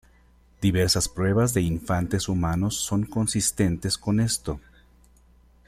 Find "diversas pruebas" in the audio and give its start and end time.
0.61-1.53